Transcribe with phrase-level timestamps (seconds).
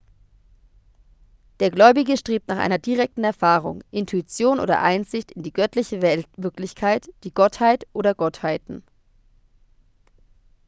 [1.59, 7.85] der gläubige strebt nach einer direkten erfahrung intuition oder einsicht in die göttliche wirklichkeit/die gottheit
[7.93, 8.81] oder gottheiten